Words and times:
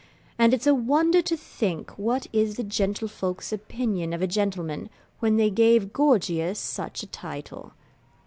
And 0.39 0.51
it's 0.51 0.65
a 0.65 0.73
wonder 0.73 1.21
to 1.21 1.37
think 1.37 1.91
what 1.91 2.25
is 2.33 2.55
the 2.55 2.63
gentlefolks' 2.63 3.53
opinion 3.53 4.13
of 4.13 4.21
a 4.23 4.25
gentleman, 4.25 4.89
when 5.19 5.37
they 5.37 5.51
gave 5.51 5.93
Gorgius 5.93 6.57
such 6.57 7.03
a 7.03 7.05
title. 7.07 7.73